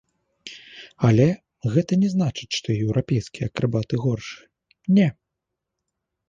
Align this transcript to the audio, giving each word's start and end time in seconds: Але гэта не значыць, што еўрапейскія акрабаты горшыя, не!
Але 1.09 1.27
гэта 1.75 1.93
не 2.03 2.09
значыць, 2.15 2.47
што 2.61 2.67
еўрапейскія 2.85 3.45
акрабаты 3.53 4.01
горшыя, 4.07 4.45
не! 4.99 5.07